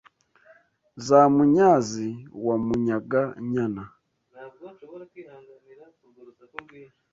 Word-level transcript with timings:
Za 1.07 1.21
Munyazi 1.33 2.09
wa 2.45 2.55
Munyaga-nyana 2.65 3.83